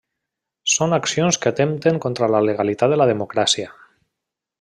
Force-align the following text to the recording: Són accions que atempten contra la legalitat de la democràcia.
Són 0.75 0.95
accions 0.97 1.37
que 1.43 1.51
atempten 1.51 1.99
contra 2.05 2.31
la 2.37 2.41
legalitat 2.47 2.95
de 2.95 2.99
la 3.03 3.07
democràcia. 3.15 3.69